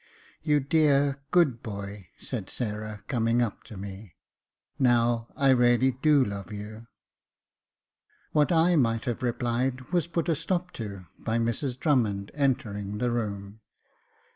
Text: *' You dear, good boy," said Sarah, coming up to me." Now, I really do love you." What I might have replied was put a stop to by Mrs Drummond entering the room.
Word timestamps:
*' 0.25 0.31
You 0.41 0.59
dear, 0.59 1.19
good 1.29 1.61
boy," 1.61 2.07
said 2.17 2.49
Sarah, 2.49 3.03
coming 3.07 3.39
up 3.39 3.63
to 3.65 3.77
me." 3.77 4.15
Now, 4.79 5.27
I 5.37 5.51
really 5.51 5.91
do 5.91 6.25
love 6.25 6.51
you." 6.51 6.87
What 8.31 8.51
I 8.51 8.75
might 8.75 9.05
have 9.05 9.21
replied 9.21 9.91
was 9.93 10.07
put 10.07 10.27
a 10.27 10.33
stop 10.33 10.71
to 10.71 11.05
by 11.19 11.37
Mrs 11.37 11.77
Drummond 11.77 12.31
entering 12.33 12.97
the 12.97 13.11
room. 13.11 13.59